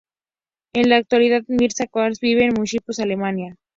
En 0.73 0.89
la 0.89 0.95
actualidad 0.97 1.43
Mirza 1.47 1.85
Khazar 1.85 2.13
vive 2.21 2.43
en 2.45 2.53
Múnich, 2.55 2.79
Alemania. 2.97 3.55